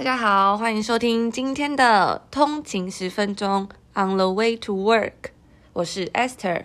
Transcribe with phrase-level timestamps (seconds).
[0.00, 5.12] 大家好，欢迎收听今天的通勤十分钟 On the way to work，
[5.74, 6.62] 我是 Esther。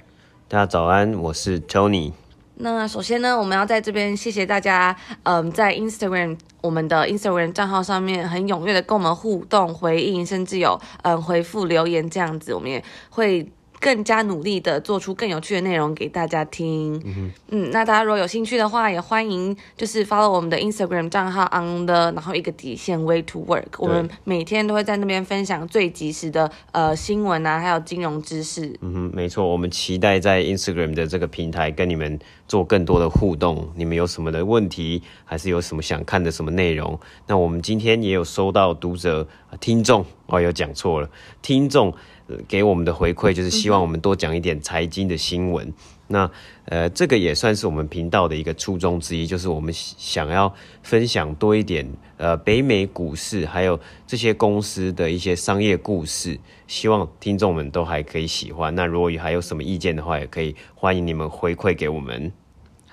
[0.47, 2.13] 大家早安，我是 Tony。
[2.55, 13.51] 那首先呢，我们要在这边谢谢大家，嗯，在 Instagram 我们的 Instagram 账号上面很踊跃的跟我们互动回应，甚至有嗯回复留言这样子，我们也会。
[13.85, 16.99] 更加努力的做出更有趣的内容给大家听。
[17.05, 23.67] 嗯，嗯，那大家如果有兴趣的话，也欢迎就是 follow 我们的 Instagram 账号 on the 然后一个底线 way to work。
[23.77, 28.75] 我们每天都会在那边分享最及时的呃新闻啊，还有金融知识。
[28.81, 32.17] 嗯哼，没错，我们期待在 Instagram 的这个平台跟你们
[32.47, 33.69] 做更多的互动。
[33.75, 36.99] 你们有什么的问题，还是有什么想看的什么内容？
[37.27, 39.27] 那我们今天也有收到读者、
[39.59, 41.07] 听众哦，有讲错了，
[41.43, 41.93] 听众。
[42.47, 45.67] 给我们的回馈就是希望我们多讲一点财经的新闻。
[45.67, 45.73] 嗯、
[46.07, 46.31] 那
[46.65, 50.53] 呃，这个也算是我们频道的一个初衷之一，就是我们想要
[50.83, 58.73] 分享多一点呃北美股市还有这些公司的一些商业故事，希望听众们都还可以喜欢。
[58.75, 62.31] 那如果还有什么意见的话，也可以欢迎你们回馈给我们。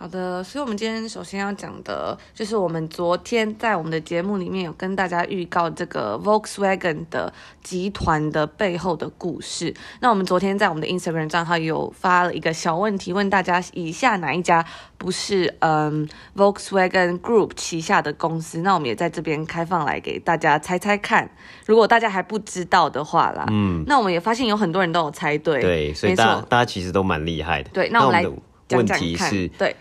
[0.02, 9.72] 好的，所以我们今天首先要讲的就是我们昨天在我们的节目里面有跟大家预告这个 Volkswagen 的集团的背后的故事。
[10.00, 14.66] 那我们昨天在我们的 Instagram 账号有发了一个小问题，问大家以下哪一家
[14.98, 18.58] 不是嗯 Volkswagen Group 旗下的公司？
[18.62, 21.30] 那我们也在这边开放来给大家猜猜看。
[21.64, 27.70] 如果大家还不知道的话啦，嗯，那我们也发现有很多人都有猜对，对，所以大家大家其实都蛮厉害的。
[27.72, 28.28] 对，那我们来。
[28.76, 29.76] 问题是，对，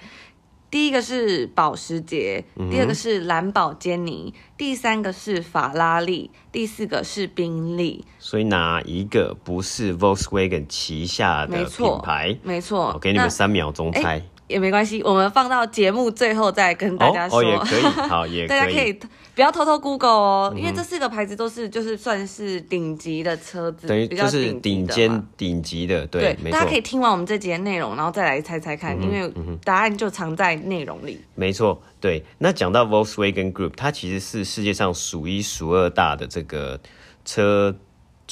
[0.70, 8.06] 第一个是保时捷，嗯、第二个是蓝宝坚尼，第三个是法拉利，第四个是宾利。
[8.19, 12.38] 所以哪一个不是 Volkswagen 旗下的品牌？
[12.44, 14.22] 没错，我给你们三秒钟猜。
[14.47, 17.39] 也没关系，我们放到节目最后再跟大家说。
[17.39, 18.47] 哦，哦也可以，好， 也可以。
[18.47, 19.00] 大家可以
[19.34, 26.34] 不要偷偷 Google 哦，嗯、因为这四个牌子都是就是算是顶级的车子，等于就是顶尖顶级的，对。
[26.52, 29.34] 大家可以听完我们这集的内容，然后再来猜猜看，嗯、因为
[29.64, 31.22] 答案就藏在内容里。
[31.36, 32.24] 没错，对。
[32.40, 36.80] 那讲到 Volkswagen Group，它其实是世界上数一数二大的这个
[37.25, 37.75] 车。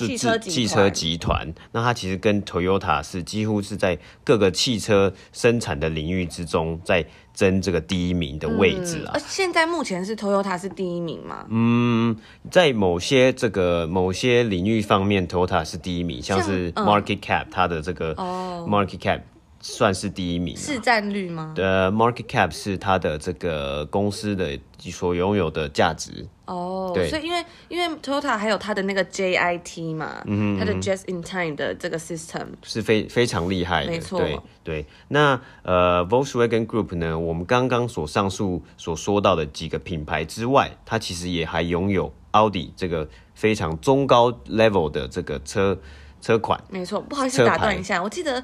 [0.07, 9.11] 汽车汽车集团，那它其实跟 Toyota 是几乎是在各个汽车生产的领域之中，在争这个第一名的位置啊。
[9.15, 11.45] 嗯、现在目前是 Toyota 是第一名吗？
[11.49, 12.15] 嗯，
[12.51, 19.21] 在某些这个某些领域方面，Toyota 是第一名，像是 Market Cap、嗯、它的这个 Market Cap。
[19.61, 21.53] 算是第一名，市占率吗？
[21.55, 26.25] 的 market cap 是它的这个公司的所拥有的价值。
[26.45, 34.19] 哦、oh，对，所以因为因为 Toyota 还有它的那个 JIT 嘛，嗯，它的 Just in Time 的这个 system 是非非常厉害的，没错。
[34.19, 45.77] 对对，那呃 Volkswagen Group 呢，我们刚刚所上述所说到的几个品牌之外，它其实也还拥有奥迪这个非常中高 level 的这个车
[46.19, 46.59] 车款。
[46.69, 48.43] 没错，不好意思打断一下，我记得。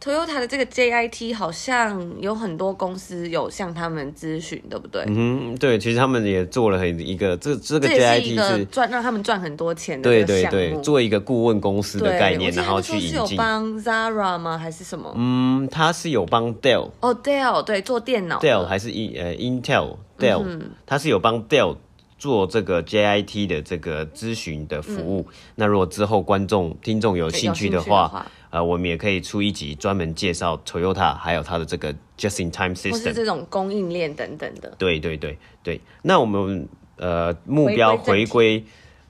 [0.00, 5.02] Toyota 的这个 JIT 好像有很多公司有向他们咨询，对不对？
[5.08, 13.08] 嗯，对，其实他们也做了很一个这这个 JIT 是赚让他们赚很多钱的对对对，做一个顾问公司的概念，然后去引进。
[13.10, 14.56] 是有帮 Zara 吗？
[14.56, 15.12] 还是什么？
[15.16, 20.44] 嗯，他是有帮 Dell 哦，Dell 对，做电脑 Dell 还是一呃 Intel Dell，
[20.86, 21.76] 他、嗯、是有帮 Dell
[22.16, 25.34] 做这个 JIT 的这个咨询的服务、嗯。
[25.56, 28.24] 那如果之后观众听众有兴趣的话。
[28.50, 34.74] 呃，我们也可以出一集专门介绍 Toyota，还有它的这个 Just-in-Time System，或是这种供应链等等的。
[34.78, 36.66] 对对对对，那我们
[36.96, 38.64] 呃目标回归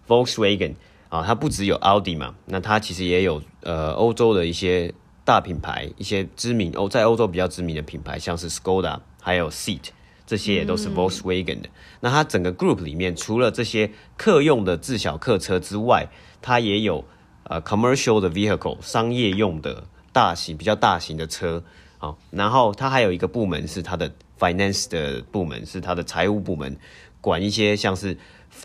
[0.09, 0.75] Volkswagen
[1.09, 4.93] 啊，它不只有奥迪嘛，那它其实也有呃欧洲的一些
[5.25, 9.91] 大品牌，一些知名欧在欧洲比较知名的品牌，像是 Skoda，还有 Seat，
[10.26, 11.69] 这些也都是 Volkswagen 的。
[11.69, 11.70] 嗯。
[12.00, 16.09] 那它整个 group 里面，除了这些客用的自小客车之外，
[16.43, 17.05] 它也有。
[17.48, 21.62] 呃、，commercial 的 vehicle，商业用的大型比较大型的车，
[21.97, 26.76] 好，然后它还有一个部门是它的 finance 的部门，是它的财务部门，
[27.20, 28.17] 管一些像是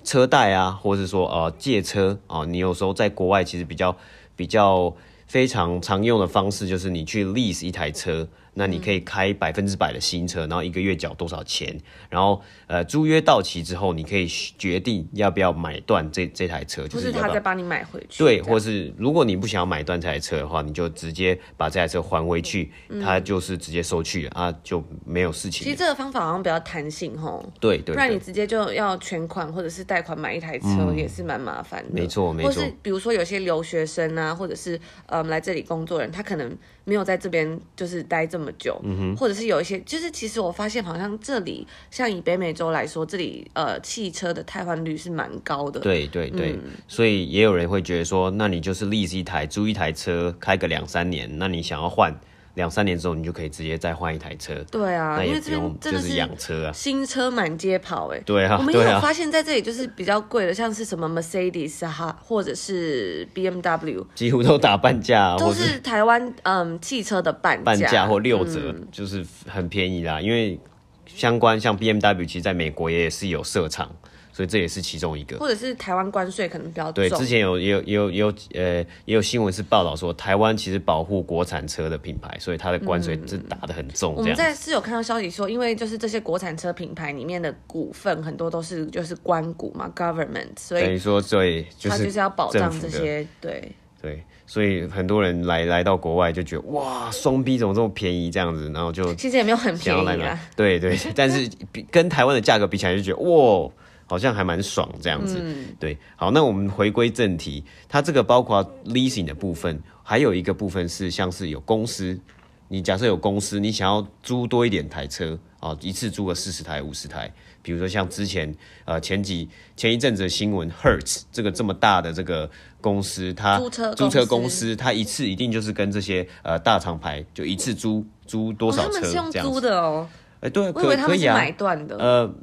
[0.04, 3.96] 车贷啊，或是说呃借车啊，你有时候在国外其实比较
[4.36, 4.94] 比较
[5.28, 8.28] 非常常用的方式就是你去 lease 一台车。
[8.56, 11.76] 那你可以开百分之百的新车，然后一个月缴多少钱？
[12.10, 18.24] 然后呃，租约到期之后，你可以决定要不要买断这这台车，就是他再帮你买回去。
[18.24, 22.72] 对，或是如果你不想要买断这台车的话，你就直接把这台车还回去，
[23.04, 25.64] 他就是直接收去了啊，就没有事情。
[25.64, 27.44] 其实这个方法好像比较弹性吼。
[27.60, 27.96] 对对。
[27.96, 31.90] 不然你直接就要全款或者是贷款买一台车，也是蛮麻烦的。
[31.92, 32.52] 没错没错。
[32.52, 38.43] 或是比如说有些留学生啊，或者是呃来这里工作人，他可能没有在这边就是待这么。
[38.44, 38.80] 么久，
[39.18, 45.80] 或者是有一些，就是其实我发现好像这里像以北美洲来说，这里呃汽车的汰换率是蛮高的。
[45.80, 52.14] 对对对，嗯，所以也有人会觉得说，那你就是 lease 一台，租一台车，开个两三年，那你想要换。
[52.56, 54.54] 两三年之后，你就可以直接再换一台车。
[54.70, 58.20] 对啊，那也不用就是养车啊，新车满街跑哎。
[58.26, 70.22] 对啊，我们也有发现在这里就是比较贵的，像是什么 Mercedes 哈，或者是 BMW，几乎都打半价，都是台湾嗯汽车的半价，半价或六折，嗯，就是很便宜啦。
[70.22, 70.60] 因为
[71.08, 73.90] 相关像 BMW，其实在美国也是有设厂。
[74.34, 76.94] 所以这也是其中一个，或者是台湾关税可能比较重。
[76.94, 84.18] 对，之前有也有也有也有呃也有新闻是报道说，台湾其实保护国产车的品牌，所以它的关税是打得很重，嗯。
[84.18, 93.72] 我们在是有看到消息说，因为就是这些国产车品牌里面的股份很多都是就是官股嘛，government，所以等于说对，他就是要保障这些对
[94.02, 103.70] 对，所以很多人来来到国外就觉得哇，双 B 怎么这么便宜这样子，然后就其实也没有很便宜啊，对对，但是比跟台湾的价格比起来就觉得哇。
[104.06, 112.20] 好像还蛮爽这样子，嗯，对，好，那我们回归正题，它这个包括 leasing 的部分，还有一个部分是像是有公司，
[112.68, 118.54] 你假设有公司，你想要租多一点台车啊，一次租个四十台、五十台，比如说像之前
[118.86, 122.50] 呃前几前一阵子的新闻，Hertz 这个这么大的这个
[122.82, 123.58] 公司，它
[123.96, 130.10] 租车公司，它一次一定就是跟这些呃大厂牌就一次租租多少车这样子，哦，他们是用租的哦，
[130.42, 132.34] 哎，对，我以为他们是买断的，呃。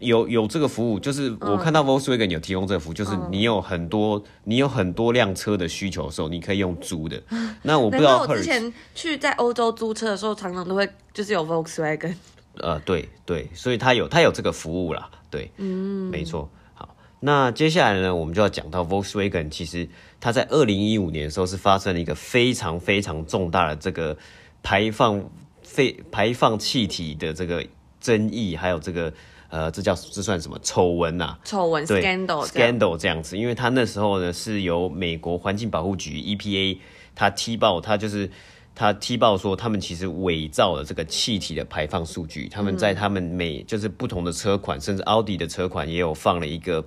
[0.00, 7.22] 有有这个服务，就是我看到 Volkswagen 有提供这个服务，嗯、就是你有很多你有很多辆车的需求的时候，你可以用租的。
[7.62, 12.14] 那我不知道，我之前去在欧洲租车的时候，常常都会就是有 Volkswagen。
[12.60, 16.50] 呃，对对，所以它有它有这个服务啦，对，嗯，没错。
[16.74, 19.88] 好，那接下来呢，我们就要讲到 Volkswagen，其实
[20.20, 24.16] 它在二零一五年的时候是发生了一个非常非常重大的这个
[24.62, 25.24] 排放
[25.62, 27.66] 废排放气体的这个
[27.98, 29.10] 争议，还有这个。
[29.48, 31.36] 呃，这叫这算什么丑闻呐？
[31.44, 36.78] 丑闻，scandal，scandal 这样，这样子，因为他那时候呢是由美国环境保护局 EPA，
[37.14, 38.28] 他踢爆，他就是
[38.74, 46.84] 他踢爆说他们其实伪造了这个气体的排放数据，他们在他们每就是不同的车款，甚至奥迪的车款也有放了一个，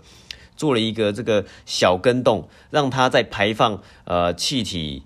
[0.58, 5.02] 做了一个这个小跟洞，让它在排放呃气体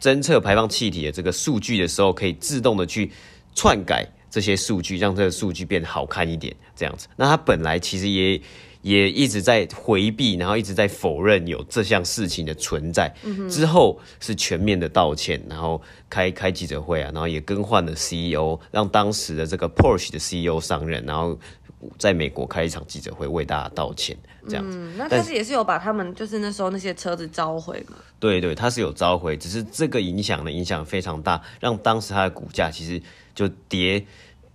[0.00, 3.12] 侦测排放气体的这个数据的时候，可以自动的去
[3.54, 4.06] 篡改。
[4.30, 7.08] 这些数据让这个数据变得好看一点，这样子。
[7.16, 8.40] 那他本来其实也
[8.82, 13.12] 也一直在回避，然后一直在否认有这项事情的存在。
[13.24, 13.48] 嗯。
[13.48, 21.36] 之后是全面的道歉，然后开开记者会啊，然后也更换了 CEO，让当时的这个 Porsche 的 CEO 上任，然后
[21.98, 24.16] 在美国开一场记者会为大家道歉，
[24.48, 24.76] 这样子。
[24.78, 27.96] 嗯，那但是也是有把他们就是那时候那些车子召回嘛？
[28.20, 33.00] 对对，他是有召回，只是这个影响呢影响非常大，让当时他的股价其实。
[33.38, 34.04] 就跌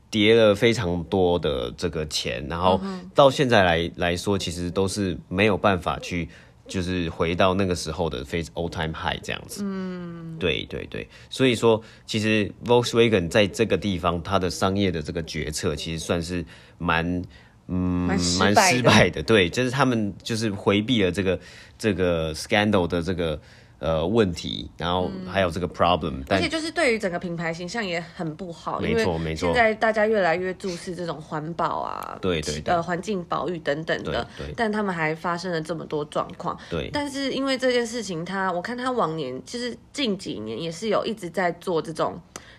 [0.10, 2.82] 跌了非常多的这个钱，然后
[3.16, 6.28] 到现在来来说，其实都是没有办法去，
[6.68, 9.64] 就是回到那个时候的非 all time high 这样子。
[9.66, 16.46] 嗯，对对对，所以说其实 Volkswagen 在这个地方，它的商业的这个决策其实算是
[16.78, 17.24] 蛮
[17.68, 18.08] 嗯
[18.40, 19.22] 蛮失败的。
[19.24, 21.40] 对，就是他们就是回避了这个
[21.78, 23.40] 这个 scandal 的这个。
[23.84, 29.48] 呃，问题，然后还有这个 problem，嗯，而且就是对于整个品牌形象也很不好，没错没错。
[29.48, 36.90] 现在大家越来越重视这种环保啊，对对对，呃，环境保育等等的，对对，但他们还发生了这么多状况，对。
[36.94, 42.18] 但是因为这件事情他，他我看他往年其实近几年也是有一直在做这种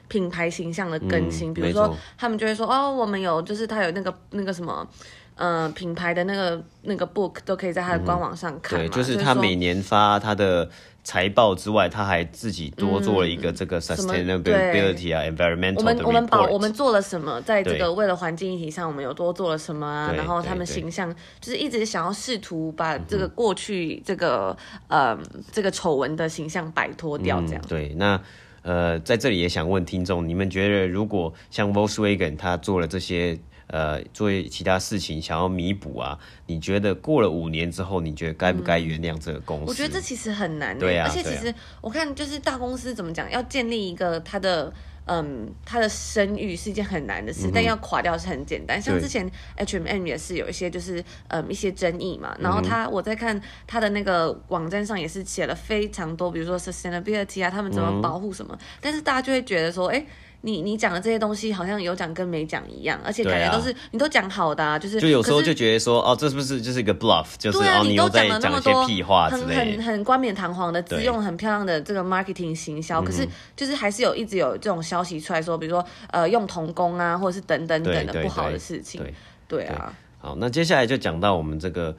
[0.08, 4.86] 品牌形象的更新，嗯，比如说他们就会说哦，我们有就是他有那个那个什么。
[5.36, 8.86] 呃，品牌的那个那个 book 都可以在他的官网上看，嗯。
[8.86, 10.70] 对，就是他每年发他的
[11.04, 15.76] 财报之外，他还自己多做了一个这个 sustainability 啊，environmental。
[15.76, 20.10] 我们我们保我们做了什么，在这个为了环境议题上，我们有多做了什么啊？
[20.16, 24.56] 然后他们形象就是一直想要试图把这个过去这个
[24.88, 25.16] 呃
[25.52, 27.68] 这个丑闻的形象摆脱掉，这样，嗯。
[27.68, 28.20] 对，那
[28.62, 33.38] 呃在这里也想问听众，你们觉得如果像 Volkswagen 他做了这些？
[33.66, 36.18] 呃，做其他事情想要弥补啊？
[36.46, 39.64] 你觉得过了五年之后，你觉得该不该原谅这个公司？
[39.66, 40.78] 我觉得这其实很难。
[40.78, 44.72] 对啊，而且其实我看就是大公司怎么讲，要建立一个它的
[45.06, 48.80] 嗯它的声誉是一件很难的事，嗯，但要垮掉是很简单。
[48.80, 60.06] 像之前 H M M 也是有一些就是嗯一些争议嘛，然后他我在看他的那个网站上也是写了非常多，比如说 sustainability 啊，他们怎么保护什么，嗯，但是大家就会觉得说，哎，欸。
[60.44, 67.28] 你你讲的这些东西好像有讲跟没讲一样，而且感觉都是、啊、你都讲好的、啊，就是就有时候就觉得说哦，这是不是就是一个 bluff？
[67.38, 79.00] 就是对啊，哦，你都讲了那么多屁话之类很很很冠冕堂皇的，只用很漂亮的这个 marketing 行销，可是就是还是有一直有这种消息出来说，比如说呃用童工啊，或者是等等等的不好的事情。
[79.00, 79.14] 对，
[79.48, 79.96] 对啊。
[80.18, 81.96] 好，那接下来就讲到我们这个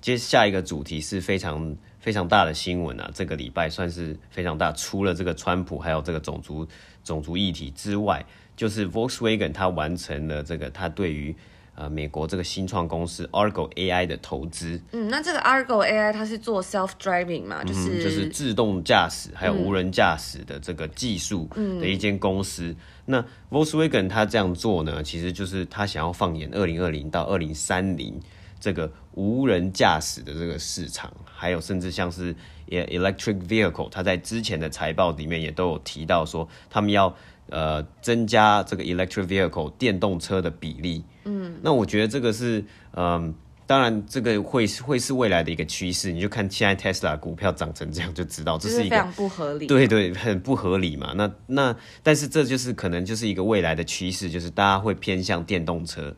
[0.00, 6.66] 接下一个主题是非常非常大的新闻啊，这个礼拜算是非常大，除了这个川普还有这个种族
[7.08, 8.24] 种族议题之外。
[8.56, 11.32] 就是 Volkswagen，它完成了这个，它对于
[11.76, 14.80] 呃美国这个新创公司 Argo AI 的投资。
[14.90, 22.64] 嗯，那这个 Argo AI 它是做 self driving 嘛，就是、嗯、就是自动驾驶还有无人驾驶的这个技术的一间公司。
[22.64, 28.20] 嗯、那 Volkswagen 它这样做呢，其实就是它想要放眼二零二零到二零三零
[28.60, 32.34] 这个无人驾驶的这个市场，还有甚至像是
[32.68, 37.14] electric vehicle，它在之前的财报里面也都有提到说，他们要。
[37.50, 42.60] 呃，增加这个 electric vehicle 电动车的比例，嗯，那我觉得这个是，
[42.90, 43.34] 嗯、呃，
[43.66, 46.12] 当然这个会会是未来的一个趋势。
[46.12, 51.14] 你就看现在 Tesla 股票涨成这样，就知道这是一个非常不合理，对对，很不合理嘛。
[51.16, 56.14] 那那但是这就是可能就是一个未来的趋势，就是大家会偏向电动车。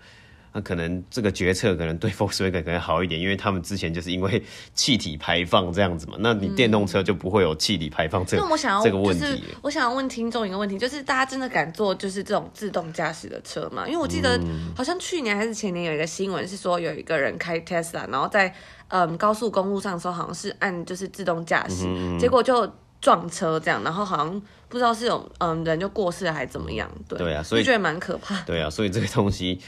[0.53, 4.43] 那可能这个决策可能对 Volkswagen 可能好一点，因为他们之前就是因为
[4.75, 6.15] 气体排放这样子嘛。
[6.19, 9.45] 那你电动车就不会有气体排放这个、嗯、我想要这个问题。
[9.63, 13.87] 我想要问听众一个问题，就是大家真的敢坐就是这种自动驾驶的车吗？
[13.87, 14.41] 因为我记得
[14.77, 18.53] 好像去年还是前年有一个新闻是说有一个人开 Tesla，然后在
[18.89, 22.69] 嗯高速公路上的时候好像是按就是自动驾驶，嗯、结果就
[23.01, 26.91] 撞车这样，然后好像不知道是有嗯人就过世了还是怎么样。
[27.09, 28.41] 对，对啊，所以觉得蛮可怕。
[28.43, 29.61] 对啊，所以这个东西。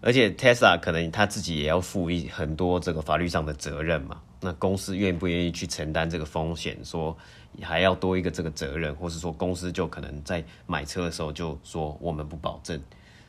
[0.00, 7.16] 而且 Tesla 可能他自己也要负一很多这个法律上的责任嘛，那公司愿不愿意去承担这个风险，说
[7.62, 12.80] 还要多一个这个责任，或是说公司就可能在买车的时候就说我们不保证，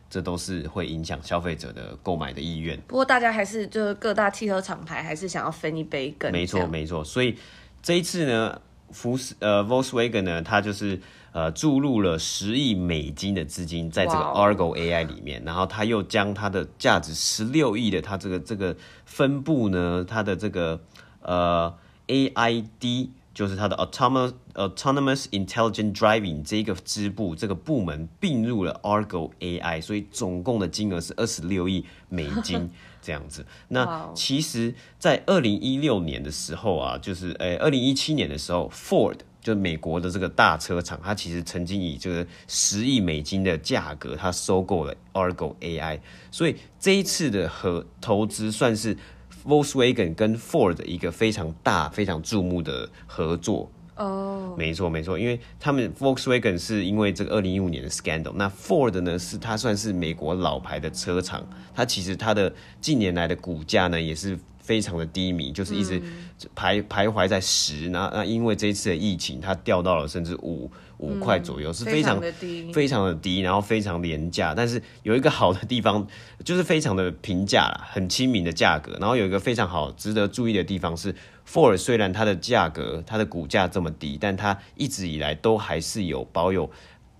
[0.10, 2.80] 这都是会影响消费者的购买的意愿。
[2.88, 6.32] 不过大家还是就是各大汽车厂牌还是想要分一杯羹。
[6.32, 7.36] 没错没错，所以
[7.82, 8.62] 这一次呢，
[8.92, 11.00] 福斯呃 Volkswagen 呢，它就是。
[11.32, 20.82] 呃，注入了十亿美金的资金在这个 Argo AI 里面然后他又将它的价值十六亿的它这个这个分布呢，它的这个
[21.22, 21.72] 呃
[22.08, 32.70] AID 就是它的 Autonomous Autonomous Intelligent Driving 这个支部这个部门并入了 Argo AI，所以总共的金额是二十六亿美金
[33.02, 33.46] 这样子。
[33.70, 39.20] 那其实，在二零一六年的时候啊，就是诶，二零一七年的时候，Ford。
[39.42, 48.98] 就美国的这个大车厂，它其实曾经以这个十亿美金的价格，它收购了 Argo AI，所以这一次的合投资算是
[49.46, 53.72] Volkswagen 跟 Ford 的一个非常大、非常注目的合作。
[53.96, 54.58] 哦，oh.
[54.58, 64.38] 没错没错，因为他们 Volkswagen 是因为这个二零一五年的 scandal，那 Ford 呢是它算是美国老牌的车厂，它其实它的近年来的股价呢也是。
[64.70, 66.00] 非常的低迷，就是一直
[66.56, 74.54] 徘徘徊在十，那那因为这一次的疫情，它掉到了甚至五五块左右，嗯、是非常，非常的低，非常的低，然后非常廉价。
[74.56, 76.06] 但是有一个好的地方，
[76.46, 78.96] 就是非常的平价啦，很亲民的价格。
[79.00, 81.16] 然后有一个非常好值得注意的地方是
[81.48, 86.70] ，Ford 虽然它的价格，它的股价这么低，但它一直以来都还是有保有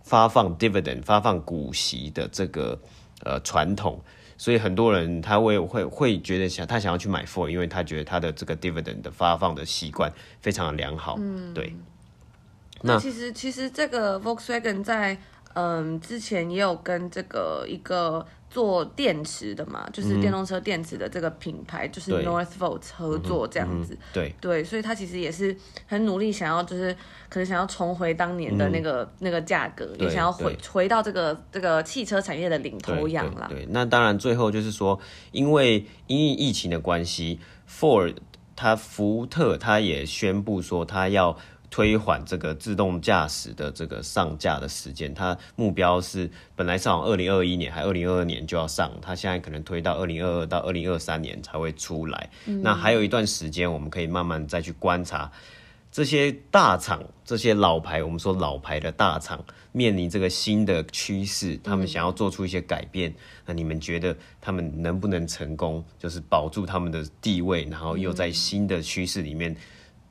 [0.04, 2.80] 发放 dividend 发放股息的这个
[3.24, 4.00] 呃传统。
[4.40, 11.18] 所以很多人他会会会觉得想他想要去买 Ford，因为他觉得他的这个 dividend 的发放的习惯非常的良好。
[11.20, 11.76] 嗯，对。
[12.82, 15.18] 那，那其实其实这个 Volkswagen 在
[15.54, 18.26] 嗯之前也有跟这个一个。
[18.50, 23.94] 做电池的嘛，就是电动车电池的这个品牌，嗯、就是 Northvolt 合作这样子。
[23.94, 26.94] 嗯嗯、对对，所以他其实也是很努力，想要就是
[27.30, 33.48] 可能想要重回当年的那个、嗯、那个价格，也想要回回到这个这个汽车产业的领头羊啦。
[33.50, 35.00] 对，那当然最后就是说，
[35.32, 37.40] 因为因为疫情的关系
[37.70, 38.16] ，Ford
[38.56, 41.38] 他福特他也宣布说他要。
[41.72, 52.30] 推缓这个自动驾驶的这个上架的时间，它目标是本来上二零二一年还二零二二年就要上，它现在可能推到二零二二到二零二三年才会出来。
[52.48, 55.32] 嗯、那还有一段时间，我们可以慢慢再去观察
[55.92, 63.12] 这些大厂、这些老牌，我们说老牌的大厂面临这个新的趋势，他们想要做出一些改变。
[63.12, 65.86] 嗯、那你们觉得他们能不能成功？
[66.00, 69.56] 就是保住他们的地位，然后又在新的趋势里面。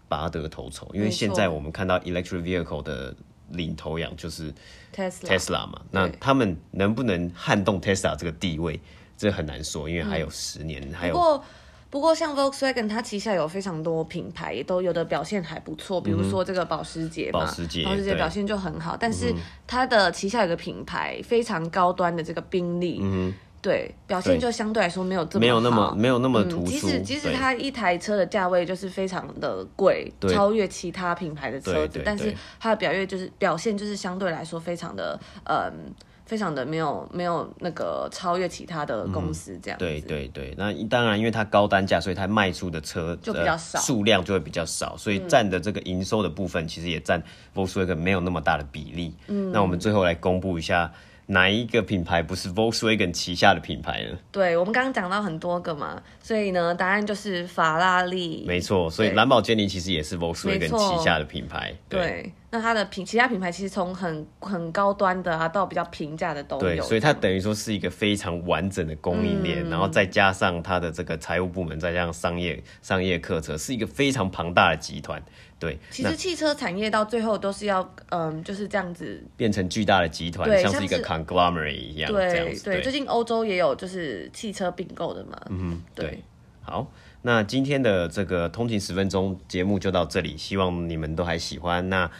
[0.09, 3.15] 拔得头筹，因为现在我们看到 electric vehicle 的
[3.51, 4.53] 领头羊就是
[4.95, 8.81] Tesla 嘛，那他们能不能撼动 Tesla 这个地位，
[9.17, 11.15] 这很难说，因为还有十年，嗯、还有。
[11.15, 11.45] 不过
[11.91, 15.99] 不过像 Volkswagen，它旗下有非常多品牌，也都有的表现还不错。
[15.99, 18.95] 比如说这个保时捷嘛，保时捷，保时捷表现就很好。
[18.95, 19.35] 但是
[19.67, 26.67] 它的旗下有个品牌非常高端的这个宾利，嗯，对，表现就相对来说没有这么，没有那么没有那么突出。
[26.67, 35.95] 即使即使它一台车的价位就是非常的贵，超越其他品牌的车子，但是它的表现就是表现就是相对来说非常的嗯。
[36.29, 47.23] 非常的没有没有那个超越其他的公司这样子，嗯，对对对，那当然因为它高单价，所以它卖出的车就比较少，数量就会比较少，所以占的这个营收的部分其实也占
[47.55, 49.15] Volkswagen 没有那么大的比例。
[49.29, 50.93] 嗯，那我们最后来公布一下。
[51.31, 54.19] 哪一个品牌不是 Volkswagen 旗下的品牌呢？
[54.33, 58.45] 对，我们刚刚讲到很多个嘛，所以呢，答案就是法拉利。
[58.47, 61.75] 没错，所以蓝宝坚尼其实也是 Volkswagen 旗下的品牌。
[61.87, 66.63] 对，对，那它的品其他品牌其实从很很高端的啊到比较平价的都有。
[66.63, 75.23] 对，所以它等于说是一个非常完整的供应链，嗯，然后再加上它的这个财务部门，再加上商业商业客车，是一个非常庞大的集团。
[75.59, 82.57] 对，其实汽车产业到最后都是要，嗯，就是这样子变成巨大的集团，像是一个 conglomerate 一样，对。
[82.65, 85.39] 对，最近欧洲也有就是汽车并购的嘛。
[85.51, 86.23] 嗯，对。
[86.63, 86.91] 好，
[87.23, 91.87] 那今天的这个通勤十分钟节目就到这里，希望你们都还喜欢。
[91.91, 92.11] 那。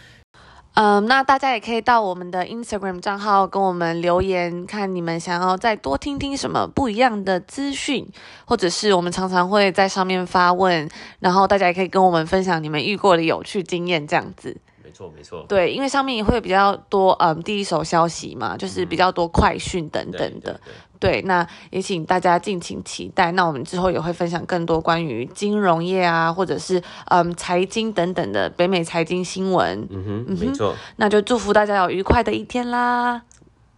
[0.75, 8.07] 嗯，那大家也可以到我们的 Instagram 账号跟我们留言，看你们想要再多听听什么不一样的资讯，
[8.45, 14.57] 或者是我们常常会在上面发问，然后大家也可以跟我们分享你们遇过的有趣经验，这样子。
[14.89, 15.45] 没错，没错。
[15.47, 20.53] 对，因为上面也会比较多，嗯，第一手消息嘛，就是比较多快讯等等的。
[20.53, 20.61] 嗯，
[21.01, 21.21] 对对对。
[21.21, 23.31] 对，那也请大家敬请期待。
[23.33, 29.87] 那我们之后也会分享更多关于金融业啊，或者是嗯财经等等的北美财经新闻。
[29.91, 30.75] 嗯哼，嗯哼，没错。
[30.97, 33.23] 那就祝福大家有愉快的一天啦！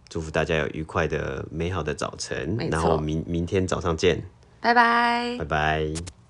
[0.09, 2.57] 祝福大家有愉快的美好的早晨。
[2.71, 4.23] 然后明明天早上见，
[4.59, 6.20] 拜拜，拜拜。